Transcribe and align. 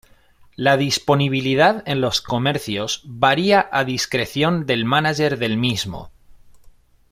La 0.55 0.77
disponibilidad 0.77 1.83
en 1.87 2.01
los 2.01 2.21
comercios 2.21 3.03
varía 3.05 3.69
a 3.71 3.83
discreción 3.83 4.65
del 4.65 4.83
mánager 4.83 5.37
del 5.37 5.57
mismo. 5.57 6.09